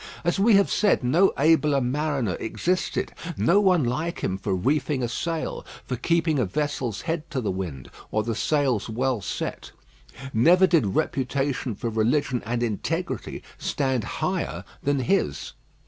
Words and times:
As 0.23 0.39
we 0.39 0.55
have 0.55 0.71
said, 0.71 1.03
no 1.03 1.31
abler 1.37 1.79
mariner 1.79 2.35
existed; 2.39 3.11
no 3.37 3.59
one 3.61 3.83
like 3.83 4.21
him 4.23 4.35
for 4.39 4.55
reefing 4.55 5.03
a 5.03 5.07
sail, 5.07 5.63
for 5.85 5.95
keeping 5.95 6.39
a 6.39 6.45
vessel's 6.45 7.01
head 7.01 7.29
to 7.29 7.39
the 7.39 7.51
wind, 7.51 7.87
or 8.09 8.23
the 8.23 8.33
sails 8.33 8.89
well 8.89 9.21
set. 9.21 9.71
Never 10.33 10.65
did 10.65 10.95
reputation 10.95 11.75
for 11.75 11.91
religion 11.91 12.41
and 12.47 12.63
integrity 12.63 13.43
stand 13.59 14.03
higher 14.25 14.63
than 14.81 15.01
his. 15.01 15.53